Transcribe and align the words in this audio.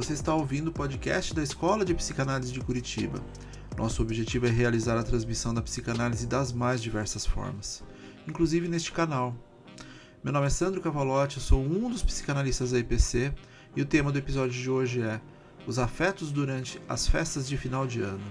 Você 0.00 0.14
está 0.14 0.34
ouvindo 0.34 0.68
o 0.68 0.72
podcast 0.72 1.34
da 1.34 1.42
Escola 1.42 1.84
de 1.84 1.92
Psicanálise 1.92 2.50
de 2.50 2.60
Curitiba. 2.60 3.22
Nosso 3.76 4.00
objetivo 4.00 4.46
é 4.46 4.48
realizar 4.48 4.98
a 4.98 5.02
transmissão 5.02 5.52
da 5.52 5.60
psicanálise 5.60 6.26
das 6.26 6.54
mais 6.54 6.82
diversas 6.82 7.26
formas, 7.26 7.84
inclusive 8.26 8.66
neste 8.66 8.92
canal. 8.92 9.36
Meu 10.24 10.32
nome 10.32 10.46
é 10.46 10.48
Sandro 10.48 10.80
Cavalotti, 10.80 11.36
eu 11.36 11.42
sou 11.42 11.62
um 11.62 11.90
dos 11.90 12.02
psicanalistas 12.02 12.70
da 12.70 12.78
IPC 12.78 13.34
e 13.76 13.82
o 13.82 13.84
tema 13.84 14.10
do 14.10 14.16
episódio 14.16 14.58
de 14.58 14.70
hoje 14.70 15.02
é 15.02 15.20
Os 15.66 15.78
afetos 15.78 16.32
durante 16.32 16.80
as 16.88 17.06
festas 17.06 17.46
de 17.46 17.58
final 17.58 17.86
de 17.86 18.00
ano. 18.00 18.24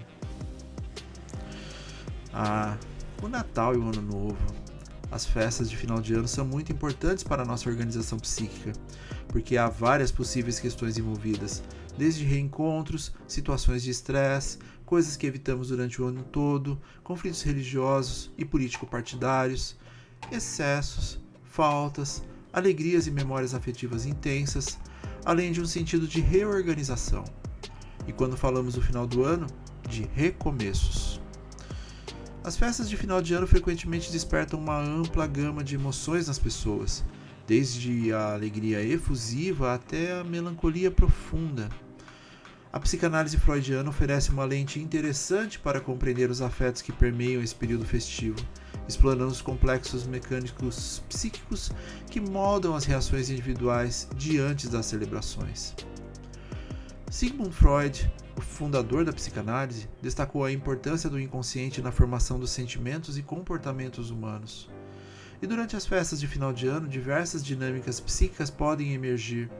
Ah, 2.33 2.75
o 3.21 3.27
Natal 3.27 3.75
e 3.75 3.77
o 3.77 3.83
Ano 3.83 4.01
Novo. 4.01 4.68
As 5.11 5.25
festas 5.25 5.69
de 5.69 5.75
final 5.75 5.99
de 5.99 6.13
ano 6.13 6.27
são 6.27 6.45
muito 6.45 6.71
importantes 6.71 7.23
para 7.23 7.41
a 7.41 7.45
nossa 7.45 7.69
organização 7.69 8.19
psíquica, 8.19 8.73
porque 9.27 9.57
há 9.57 9.67
várias 9.67 10.11
possíveis 10.11 10.59
questões 10.59 10.97
envolvidas, 10.97 11.63
desde 11.97 12.23
reencontros, 12.23 13.11
situações 13.27 13.81
de 13.81 13.89
estresse, 13.89 14.59
coisas 14.85 15.17
que 15.17 15.25
evitamos 15.25 15.69
durante 15.69 16.01
o 16.01 16.05
ano 16.05 16.23
todo, 16.23 16.79
conflitos 17.03 17.41
religiosos 17.41 18.31
e 18.37 18.45
político-partidários, 18.45 19.75
excessos, 20.31 21.19
faltas, 21.43 22.23
alegrias 22.53 23.07
e 23.07 23.11
memórias 23.11 23.53
afetivas 23.53 24.05
intensas, 24.05 24.77
além 25.25 25.51
de 25.51 25.61
um 25.61 25.65
sentido 25.65 26.07
de 26.07 26.21
reorganização. 26.21 27.23
E 28.07 28.13
quando 28.13 28.37
falamos 28.37 28.75
do 28.75 28.81
final 28.81 29.05
do 29.05 29.23
ano, 29.23 29.47
de 29.87 30.03
recomeços. 30.13 31.19
As 32.41 32.55
festas 32.55 32.89
de 32.89 32.95
final 32.95 33.21
de 33.21 33.33
ano 33.33 33.45
frequentemente 33.45 34.11
despertam 34.11 34.59
uma 34.59 34.79
ampla 34.79 35.27
gama 35.27 35.61
de 35.61 35.75
emoções 35.75 36.27
nas 36.27 36.39
pessoas, 36.39 37.03
desde 37.45 38.13
a 38.13 38.33
alegria 38.33 38.81
efusiva 38.81 39.73
até 39.73 40.13
a 40.13 40.23
melancolia 40.23 40.89
profunda. 40.89 41.69
A 42.71 42.79
psicanálise 42.79 43.35
freudiana 43.37 43.89
oferece 43.89 44.29
uma 44.29 44.45
lente 44.45 44.79
interessante 44.79 45.59
para 45.59 45.81
compreender 45.81 46.29
os 46.29 46.41
afetos 46.41 46.81
que 46.81 46.93
permeiam 46.93 47.41
esse 47.41 47.53
período 47.53 47.83
festivo, 47.83 48.37
explorando 48.87 49.31
os 49.31 49.41
complexos 49.41 50.07
mecânicos 50.07 51.03
psíquicos 51.09 51.71
que 52.09 52.21
moldam 52.21 52.73
as 52.73 52.85
reações 52.85 53.29
individuais 53.29 54.07
diante 54.15 54.69
das 54.69 54.85
celebrações. 54.85 55.75
Sigmund 57.09 57.53
Freud 57.53 58.09
o 58.39 58.41
fundador 58.41 59.03
da 59.03 59.11
psicanálise, 59.11 59.89
destacou 60.01 60.45
a 60.45 60.51
importância 60.51 61.09
do 61.09 61.19
inconsciente 61.19 61.81
na 61.81 61.91
formação 61.91 62.39
dos 62.39 62.51
sentimentos 62.51 63.17
e 63.17 63.21
comportamentos 63.21 64.11
humanos. 64.11 64.69
E 65.41 65.45
durante 65.45 65.75
as 65.75 65.85
festas 65.85 66.21
de 66.21 66.27
final 66.27 66.53
de 66.53 66.65
ano, 66.65 66.87
diversas 66.87 67.43
dinâmicas 67.43 67.99
psíquicas 67.99 68.49
podem 68.49 68.93
emergir, 68.93 69.51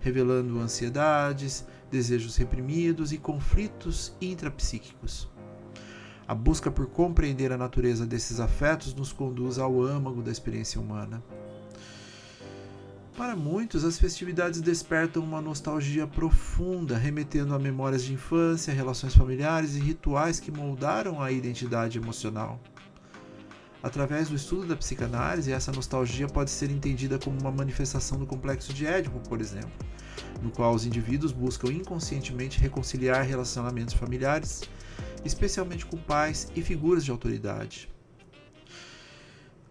revelando 0.00 0.58
ansiedades, 0.58 1.64
desejos 1.92 2.36
reprimidos 2.36 3.12
e 3.12 3.18
conflitos 3.18 4.12
intrapsíquicos. 4.20 5.30
A 6.26 6.34
busca 6.34 6.72
por 6.72 6.86
compreender 6.86 7.52
a 7.52 7.56
natureza 7.56 8.04
desses 8.04 8.40
afetos 8.40 8.94
nos 8.94 9.12
conduz 9.12 9.60
ao 9.60 9.80
âmago 9.80 10.22
da 10.22 10.32
experiência 10.32 10.80
humana. 10.80 11.22
Para 13.16 13.36
muitos, 13.36 13.84
as 13.84 13.96
festividades 13.96 14.60
despertam 14.60 15.22
uma 15.22 15.40
nostalgia 15.40 16.04
profunda, 16.04 16.98
remetendo 16.98 17.54
a 17.54 17.58
memórias 17.60 18.02
de 18.02 18.12
infância, 18.12 18.74
relações 18.74 19.14
familiares 19.14 19.76
e 19.76 19.78
rituais 19.78 20.40
que 20.40 20.50
moldaram 20.50 21.22
a 21.22 21.30
identidade 21.30 21.96
emocional. 21.96 22.60
Através 23.80 24.28
do 24.28 24.34
estudo 24.34 24.66
da 24.66 24.74
psicanálise, 24.74 25.52
essa 25.52 25.70
nostalgia 25.70 26.26
pode 26.26 26.50
ser 26.50 26.72
entendida 26.72 27.16
como 27.16 27.40
uma 27.40 27.52
manifestação 27.52 28.18
do 28.18 28.26
complexo 28.26 28.74
de 28.74 28.84
Édipo, 28.84 29.20
por 29.28 29.40
exemplo, 29.40 29.70
no 30.42 30.50
qual 30.50 30.74
os 30.74 30.84
indivíduos 30.84 31.30
buscam 31.30 31.70
inconscientemente 31.70 32.58
reconciliar 32.58 33.24
relacionamentos 33.24 33.94
familiares, 33.94 34.62
especialmente 35.24 35.86
com 35.86 35.96
pais 35.96 36.48
e 36.56 36.62
figuras 36.62 37.04
de 37.04 37.12
autoridade. 37.12 37.93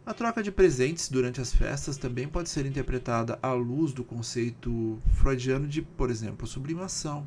A 0.05 0.13
troca 0.13 0.43
de 0.43 0.51
presentes 0.51 1.07
durante 1.07 1.39
as 1.39 1.53
festas 1.55 1.95
também 1.95 2.27
pode 2.27 2.49
ser 2.49 2.65
interpretada 2.65 3.39
à 3.41 3.53
luz 3.53 3.93
do 3.93 4.03
conceito 4.03 5.01
freudiano 5.13 5.65
de, 5.65 5.81
por 5.81 6.09
exemplo, 6.09 6.45
sublimação. 6.45 7.25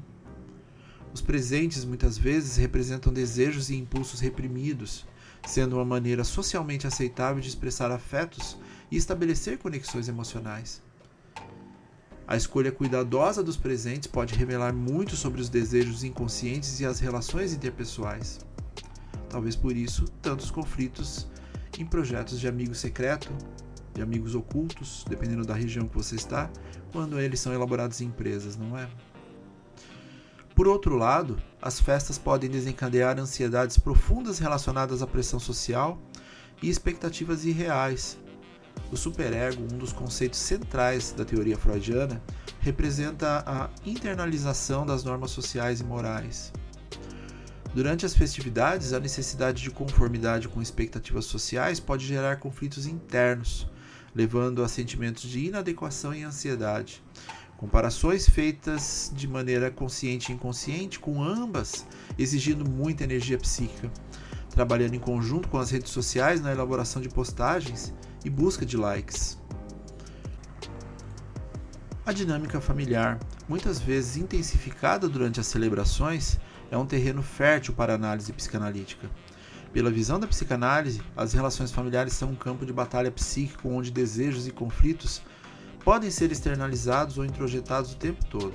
Os 1.11 1.23
presentes 1.23 1.87
muitas 1.87 2.19
vezes 2.19 2.59
representam 2.59 3.11
desejos 3.11 3.71
e 3.71 3.77
impulsos 3.77 4.21
reprimidos, 4.21 5.07
sendo 5.47 5.77
uma 5.77 5.87
maneira 5.87 6.23
socialmente 6.23 6.87
aceitável 6.87 7.41
de 7.41 7.49
expressar 7.49 7.91
afetos 7.91 8.59
e 8.91 8.97
estabelecer 8.99 9.57
conexões 9.57 10.07
emocionais. 10.07 10.83
A 12.29 12.37
escolha 12.37 12.71
cuidadosa 12.71 13.43
dos 13.43 13.57
presentes 13.57 14.07
pode 14.07 14.35
revelar 14.35 14.75
muito 14.75 15.17
sobre 15.17 15.41
os 15.41 15.49
desejos 15.49 16.05
inconscientes 16.05 16.79
e 16.81 16.85
as 16.85 17.01
relações 17.01 17.55
interpessoais. 17.55 18.39
Talvez 19.31 19.57
por 19.57 19.75
isso 19.75 20.05
tantos 20.21 20.51
conflitos 20.51 21.27
em 21.79 21.87
projetos 21.87 22.41
de 22.41 22.49
amigo 22.49 22.75
secreto, 22.75 23.31
de 23.95 24.03
amigos 24.03 24.35
ocultos, 24.35 25.05
dependendo 25.09 25.45
da 25.45 25.55
região 25.55 25.89
que 25.89 25.95
você 25.95 26.17
está, 26.17 26.51
quando 26.93 27.19
eles 27.19 27.41
são 27.41 27.53
elaborados 27.53 28.01
em 28.01 28.07
empresas, 28.07 28.57
não 28.57 28.77
é? 28.79 28.89
Por 30.55 30.67
outro 30.67 30.97
lado, 30.97 31.39
as 31.61 31.79
festas 31.79 32.17
podem 32.17 32.49
desencadear 32.49 33.19
ansiedades 33.19 33.79
profundas 33.79 34.39
relacionadas 34.39 35.03
à 35.03 35.07
pressão 35.07 35.39
social 35.39 35.99
e 36.63 36.71
expectativas 36.71 37.45
irreais. 37.45 38.19
O 38.91 38.97
superego, 38.97 39.63
um 39.63 39.79
dos 39.79 39.93
conceitos 39.93 40.39
centrais 40.39 41.13
da 41.13 41.25
teoria 41.25 41.59
freudiana, 41.59 42.23
representa 42.61 43.45
a 43.47 43.69
internalização 43.85 44.87
das 44.87 45.05
normas 45.05 45.31
sociais 45.31 45.81
e 45.81 45.85
morais. 45.85 46.53
Durante 47.77 48.07
as 48.07 48.17
festividades, 48.17 48.95
a 48.95 48.99
necessidade 48.99 49.63
de 49.63 49.71
conformidade 49.71 50.49
com 50.49 50.63
expectativas 50.63 51.27
sociais 51.27 51.79
pode 51.79 52.07
gerar 52.07 52.37
conflitos 52.37 52.87
internos, 52.87 53.69
levando 54.15 54.65
a 54.65 54.69
sentimentos 54.69 55.29
de 55.29 55.45
inadequação 55.45 56.15
e 56.15 56.23
ansiedade. 56.23 57.05
Comparações 57.59 58.27
feitas 58.27 59.13
de 59.15 59.29
maneira 59.29 59.71
consciente 59.71 60.33
e 60.33 60.35
inconsciente 60.35 60.99
com 60.99 61.23
ambas, 61.23 61.85
exigindo 62.17 62.67
muita 62.67 63.05
energia 63.05 63.37
psíquica, 63.37 63.93
trabalhando 64.49 64.95
em 64.95 64.99
conjunto 64.99 65.47
com 65.47 65.59
as 65.59 65.71
redes 65.71 65.93
sociais 65.93 66.41
na 66.41 66.53
elaboração 66.53 67.03
de 67.03 67.11
postagens 67.11 67.93
e 68.25 68.31
busca 68.31 68.65
de 68.65 68.79
likes. 68.79 69.39
A 72.07 72.13
dinâmica 72.13 72.59
familiar, 72.59 73.21
muitas 73.47 73.79
vezes 73.79 74.17
intensificada 74.17 75.07
durante 75.11 75.41
as 75.41 75.47
celebrações, 75.47 76.39
é 76.71 76.77
um 76.77 76.87
terreno 76.87 77.23
fértil 77.23 77.75
para 77.75 77.95
análise 77.95 78.33
psicanalítica. 78.33 79.11
Pela 79.73 79.91
visão 79.91 80.19
da 80.19 80.27
psicanálise, 80.27 81.03
as 81.17 81.33
relações 81.33 81.71
familiares 81.71 82.15
são 82.15 82.31
um 82.31 82.35
campo 82.35 82.65
de 82.65 82.73
batalha 82.73 83.11
psíquico 83.11 83.69
onde 83.69 83.91
desejos 83.91 84.47
e 84.47 84.51
conflitos 84.51 85.23
podem 85.85 86.11
ser 86.11 86.33
externalizados 86.33 87.19
ou 87.19 87.25
introjetados 87.25 87.93
o 87.93 87.97
tempo 87.97 88.25
todo. 88.27 88.55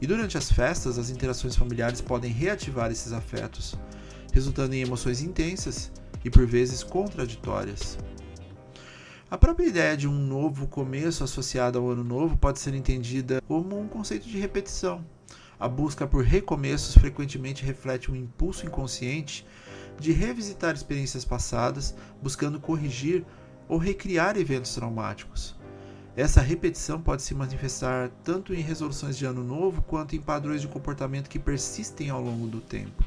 E 0.00 0.06
durante 0.06 0.38
as 0.38 0.52
festas, 0.52 0.98
as 0.98 1.10
interações 1.10 1.56
familiares 1.56 2.00
podem 2.00 2.30
reativar 2.30 2.90
esses 2.90 3.12
afetos, 3.12 3.74
resultando 4.32 4.74
em 4.74 4.82
emoções 4.82 5.20
intensas 5.20 5.90
e 6.24 6.30
por 6.30 6.46
vezes 6.46 6.84
contraditórias. 6.84 7.98
A 9.30 9.36
própria 9.36 9.66
ideia 9.66 9.96
de 9.96 10.06
um 10.06 10.14
novo 10.14 10.68
começo 10.68 11.24
associado 11.24 11.78
ao 11.78 11.90
ano 11.90 12.04
novo 12.04 12.36
pode 12.36 12.60
ser 12.60 12.74
entendida 12.74 13.42
como 13.46 13.78
um 13.78 13.88
conceito 13.88 14.28
de 14.28 14.38
repetição 14.38 15.04
a 15.58 15.68
busca 15.68 16.06
por 16.06 16.24
recomeços 16.24 16.94
frequentemente 16.94 17.64
reflete 17.64 18.10
um 18.10 18.16
impulso 18.16 18.66
inconsciente 18.66 19.46
de 19.98 20.12
revisitar 20.12 20.74
experiências 20.74 21.24
passadas, 21.24 21.94
buscando 22.22 22.60
corrigir 22.60 23.24
ou 23.68 23.78
recriar 23.78 24.36
eventos 24.36 24.74
traumáticos. 24.74 25.56
Essa 26.16 26.40
repetição 26.40 27.00
pode 27.00 27.22
se 27.22 27.34
manifestar 27.34 28.10
tanto 28.24 28.52
em 28.52 28.60
resoluções 28.60 29.16
de 29.16 29.24
ano 29.24 29.44
novo 29.44 29.82
quanto 29.82 30.16
em 30.16 30.20
padrões 30.20 30.60
de 30.60 30.68
comportamento 30.68 31.28
que 31.28 31.38
persistem 31.38 32.10
ao 32.10 32.20
longo 32.20 32.46
do 32.46 32.60
tempo. 32.60 33.04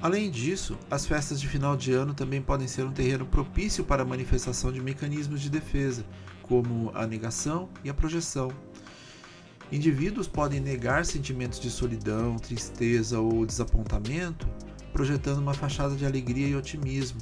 Além 0.00 0.28
disso, 0.28 0.76
as 0.90 1.06
festas 1.06 1.40
de 1.40 1.46
final 1.46 1.76
de 1.76 1.92
ano 1.92 2.12
também 2.12 2.42
podem 2.42 2.66
ser 2.66 2.84
um 2.84 2.90
terreno 2.92 3.24
propício 3.24 3.84
para 3.84 4.02
a 4.02 4.04
manifestação 4.04 4.72
de 4.72 4.80
mecanismos 4.80 5.40
de 5.40 5.48
defesa, 5.48 6.04
como 6.42 6.90
a 6.94 7.06
negação 7.06 7.68
e 7.84 7.88
a 7.88 7.94
projeção. 7.94 8.50
Indivíduos 9.72 10.28
podem 10.28 10.60
negar 10.60 11.06
sentimentos 11.06 11.58
de 11.58 11.70
solidão, 11.70 12.36
tristeza 12.36 13.18
ou 13.18 13.46
desapontamento, 13.46 14.46
projetando 14.92 15.38
uma 15.38 15.54
fachada 15.54 15.96
de 15.96 16.04
alegria 16.04 16.46
e 16.46 16.54
otimismo. 16.54 17.18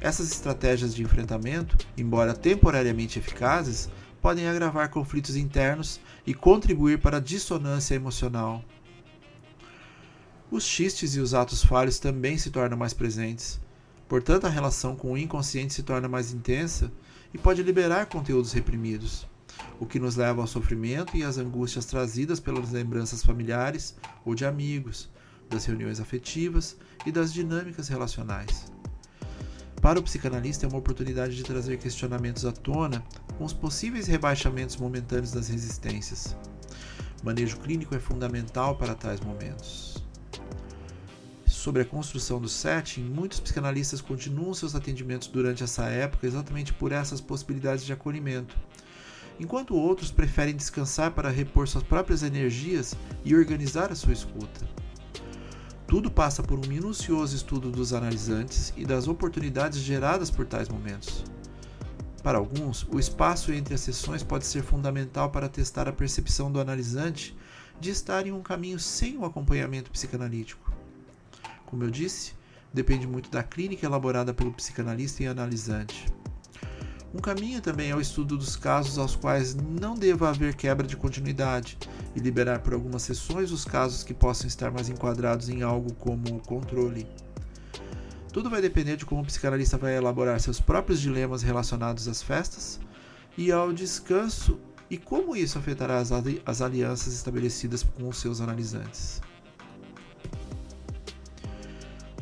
Essas 0.00 0.32
estratégias 0.32 0.92
de 0.92 1.04
enfrentamento, 1.04 1.78
embora 1.96 2.34
temporariamente 2.34 3.20
eficazes, 3.20 3.88
podem 4.20 4.48
agravar 4.48 4.90
conflitos 4.90 5.36
internos 5.36 6.00
e 6.26 6.34
contribuir 6.34 6.98
para 6.98 7.18
a 7.18 7.20
dissonância 7.20 7.94
emocional. 7.94 8.64
Os 10.50 10.64
xistes 10.64 11.14
e 11.14 11.20
os 11.20 11.34
atos 11.34 11.64
falhos 11.64 12.00
também 12.00 12.36
se 12.36 12.50
tornam 12.50 12.76
mais 12.76 12.92
presentes. 12.92 13.60
Portanto, 14.08 14.46
a 14.46 14.50
relação 14.50 14.96
com 14.96 15.12
o 15.12 15.18
inconsciente 15.18 15.72
se 15.72 15.84
torna 15.84 16.08
mais 16.08 16.32
intensa 16.34 16.90
e 17.32 17.38
pode 17.38 17.62
liberar 17.62 18.06
conteúdos 18.06 18.52
reprimidos. 18.52 19.24
O 19.78 19.86
que 19.86 19.98
nos 19.98 20.16
leva 20.16 20.40
ao 20.40 20.46
sofrimento 20.46 21.16
e 21.16 21.22
às 21.22 21.38
angústias 21.38 21.84
trazidas 21.84 22.40
pelas 22.40 22.70
lembranças 22.70 23.22
familiares 23.22 23.96
ou 24.24 24.34
de 24.34 24.44
amigos, 24.44 25.10
das 25.48 25.64
reuniões 25.64 26.00
afetivas 26.00 26.76
e 27.04 27.12
das 27.12 27.32
dinâmicas 27.32 27.88
relacionais. 27.88 28.72
Para 29.80 30.00
o 30.00 30.02
psicanalista, 30.02 30.64
é 30.64 30.68
uma 30.68 30.78
oportunidade 30.78 31.36
de 31.36 31.42
trazer 31.42 31.78
questionamentos 31.78 32.46
à 32.46 32.52
tona 32.52 33.04
com 33.36 33.44
os 33.44 33.52
possíveis 33.52 34.06
rebaixamentos 34.06 34.76
momentâneos 34.76 35.32
das 35.32 35.48
resistências. 35.48 36.34
manejo 37.22 37.58
clínico 37.58 37.94
é 37.94 37.98
fundamental 37.98 38.76
para 38.76 38.94
tais 38.94 39.20
momentos. 39.20 40.02
Sobre 41.46 41.82
a 41.82 41.84
construção 41.84 42.40
do 42.40 42.48
setting, 42.48 43.02
muitos 43.02 43.40
psicanalistas 43.40 44.00
continuam 44.00 44.52
seus 44.52 44.74
atendimentos 44.74 45.28
durante 45.28 45.62
essa 45.62 45.84
época 45.84 46.26
exatamente 46.26 46.72
por 46.72 46.92
essas 46.92 47.20
possibilidades 47.20 47.84
de 47.84 47.92
acolhimento, 47.92 48.56
enquanto 49.38 49.76
outros 49.76 50.10
preferem 50.10 50.54
descansar 50.54 51.10
para 51.10 51.30
repor 51.30 51.66
suas 51.66 51.84
próprias 51.84 52.22
energias 52.22 52.94
e 53.24 53.34
organizar 53.34 53.90
a 53.90 53.94
sua 53.94 54.12
escuta. 54.12 54.68
Tudo 55.86 56.10
passa 56.10 56.42
por 56.42 56.58
um 56.58 56.68
minucioso 56.68 57.36
estudo 57.36 57.70
dos 57.70 57.92
analisantes 57.92 58.72
e 58.76 58.84
das 58.84 59.06
oportunidades 59.06 59.80
geradas 59.80 60.30
por 60.30 60.46
tais 60.46 60.68
momentos. 60.68 61.24
Para 62.22 62.38
alguns, 62.38 62.86
o 62.90 62.98
espaço 62.98 63.52
entre 63.52 63.74
as 63.74 63.80
sessões 63.80 64.22
pode 64.22 64.46
ser 64.46 64.62
fundamental 64.62 65.30
para 65.30 65.48
testar 65.48 65.86
a 65.88 65.92
percepção 65.92 66.50
do 66.50 66.58
analisante 66.58 67.36
de 67.78 67.90
estar 67.90 68.26
em 68.26 68.32
um 68.32 68.42
caminho 68.42 68.78
sem 68.78 69.18
o 69.18 69.26
acompanhamento 69.26 69.90
psicanalítico. 69.90 70.72
Como 71.66 71.84
eu 71.84 71.90
disse, 71.90 72.32
depende 72.72 73.06
muito 73.06 73.30
da 73.30 73.42
clínica 73.42 73.84
elaborada 73.84 74.32
pelo 74.32 74.52
psicanalista 74.52 75.22
e 75.22 75.26
analisante. 75.26 76.06
Um 77.14 77.20
caminho 77.20 77.60
também 77.60 77.90
é 77.90 77.96
o 77.96 78.00
estudo 78.00 78.36
dos 78.36 78.56
casos 78.56 78.98
aos 78.98 79.14
quais 79.14 79.54
não 79.54 79.94
deva 79.94 80.30
haver 80.30 80.56
quebra 80.56 80.84
de 80.84 80.96
continuidade 80.96 81.78
e 82.12 82.18
liberar 82.18 82.58
por 82.58 82.74
algumas 82.74 83.02
sessões 83.02 83.52
os 83.52 83.64
casos 83.64 84.02
que 84.02 84.12
possam 84.12 84.48
estar 84.48 84.72
mais 84.72 84.88
enquadrados 84.88 85.48
em 85.48 85.62
algo 85.62 85.94
como 85.94 86.40
controle. 86.40 87.06
Tudo 88.32 88.50
vai 88.50 88.60
depender 88.60 88.96
de 88.96 89.06
como 89.06 89.22
o 89.22 89.24
psicanalista 89.24 89.78
vai 89.78 89.94
elaborar 89.96 90.40
seus 90.40 90.60
próprios 90.60 91.00
dilemas 91.00 91.44
relacionados 91.44 92.08
às 92.08 92.20
festas 92.20 92.80
e 93.38 93.52
ao 93.52 93.72
descanso 93.72 94.58
e 94.90 94.98
como 94.98 95.36
isso 95.36 95.56
afetará 95.56 95.98
as, 95.98 96.10
as 96.44 96.60
alianças 96.60 97.14
estabelecidas 97.14 97.84
com 97.84 98.08
os 98.08 98.16
seus 98.16 98.40
analisantes. 98.40 99.22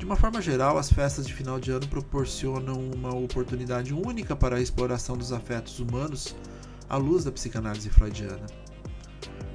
De 0.02 0.06
uma 0.06 0.16
forma 0.16 0.42
geral, 0.42 0.78
as 0.78 0.92
festas 0.92 1.24
de 1.24 1.32
final 1.32 1.60
de 1.60 1.70
ano 1.70 1.86
proporcionam 1.86 2.90
uma 2.90 3.14
oportunidade 3.14 3.94
única 3.94 4.34
para 4.34 4.56
a 4.56 4.60
exploração 4.60 5.16
dos 5.16 5.32
afetos 5.32 5.78
humanos 5.78 6.34
à 6.88 6.96
luz 6.96 7.22
da 7.22 7.30
psicanálise 7.30 7.88
freudiana. 7.88 8.44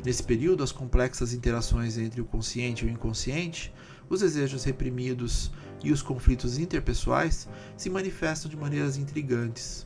Nesse 0.05 0.23
período, 0.23 0.63
as 0.63 0.71
complexas 0.71 1.33
interações 1.33 1.97
entre 1.97 2.21
o 2.21 2.25
consciente 2.25 2.85
e 2.85 2.87
o 2.87 2.89
inconsciente, 2.89 3.73
os 4.07 4.21
desejos 4.21 4.63
reprimidos 4.63 5.51
e 5.83 5.91
os 5.91 6.01
conflitos 6.01 6.57
interpessoais 6.57 7.49
se 7.75 7.89
manifestam 7.89 8.49
de 8.49 8.55
maneiras 8.55 8.95
intrigantes. 8.95 9.85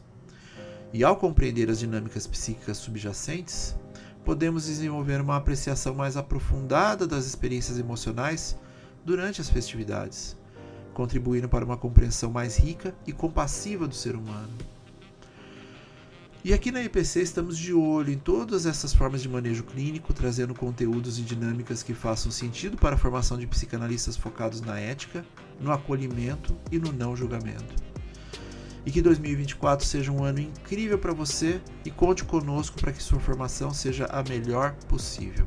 E 0.93 1.03
ao 1.03 1.17
compreender 1.17 1.71
as 1.71 1.79
dinâmicas 1.79 2.27
psíquicas 2.27 2.77
subjacentes, 2.77 3.75
podemos 4.23 4.67
desenvolver 4.67 5.21
uma 5.21 5.37
apreciação 5.37 5.95
mais 5.95 6.15
aprofundada 6.15 7.07
das 7.07 7.25
experiências 7.25 7.79
emocionais 7.79 8.55
durante 9.03 9.41
as 9.41 9.49
festividades 9.49 10.39
contribuindo 10.93 11.49
para 11.49 11.65
uma 11.65 11.77
compreensão 11.77 12.31
mais 12.31 12.57
rica 12.57 12.95
e 13.05 13.11
compassiva 13.11 13.87
do 13.87 13.95
ser 13.95 14.15
humano. 14.15 14.53
E 16.43 16.53
aqui 16.53 16.71
na 16.71 16.81
IPC 16.81 17.21
estamos 17.21 17.55
de 17.55 17.71
olho 17.71 18.11
em 18.11 18.17
todas 18.17 18.65
essas 18.65 18.91
formas 18.91 19.21
de 19.21 19.29
manejo 19.29 19.63
clínico, 19.63 20.11
trazendo 20.11 20.55
conteúdos 20.55 21.19
e 21.19 21.21
dinâmicas 21.21 21.83
que 21.83 21.93
façam 21.93 22.31
sentido 22.31 22.77
para 22.77 22.95
a 22.95 22.97
formação 22.97 23.37
de 23.37 23.45
psicanalistas 23.45 24.17
focados 24.17 24.59
na 24.59 24.79
ética, 24.79 25.23
no 25.59 25.71
acolhimento 25.71 26.57
e 26.71 26.79
no 26.79 26.91
não 26.91 27.15
julgamento. 27.15 27.75
E 28.83 28.91
que 28.91 29.03
2024 29.03 29.85
seja 29.85 30.11
um 30.11 30.23
ano 30.23 30.39
incrível 30.39 30.97
para 30.97 31.13
você 31.13 31.61
e 31.85 31.91
conte 31.91 32.23
conosco 32.23 32.81
para 32.81 32.91
que 32.91 33.03
sua 33.03 33.19
formação 33.19 33.71
seja 33.71 34.05
a 34.07 34.23
melhor 34.23 34.73
possível. 34.89 35.45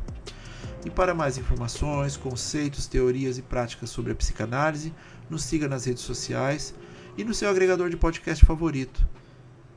E 0.84 0.90
para 0.90 1.14
mais 1.14 1.38
informações, 1.38 2.16
conceitos, 2.16 2.86
teorias 2.86 3.38
e 3.38 3.42
práticas 3.42 3.88
sobre 3.90 4.12
a 4.12 4.14
psicanálise, 4.14 4.92
nos 5.30 5.42
siga 5.42 5.66
nas 5.66 5.86
redes 5.86 6.02
sociais 6.02 6.74
e 7.16 7.24
no 7.24 7.32
seu 7.32 7.48
agregador 7.48 7.88
de 7.88 7.96
podcast 7.96 8.44
favorito. 8.44 9.06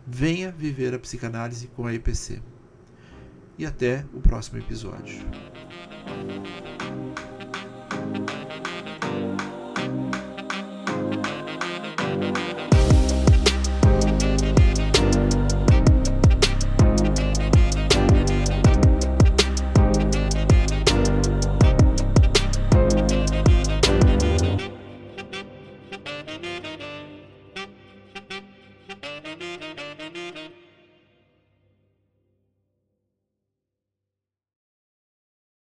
Venha 0.06 0.51
viver 0.51 0.94
a 0.94 1.00
psicanálise 1.00 1.68
com 1.68 1.88
a 1.88 1.94
IPC. 1.94 2.42
E 3.57 3.65
até 3.65 4.06
o 4.13 4.19
próximo 4.19 4.59
episódio. 4.59 5.25